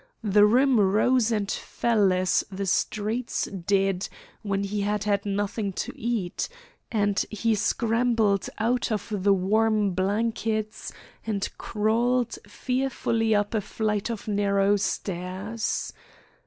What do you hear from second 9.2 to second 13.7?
warm blankets and crawled fearfully up a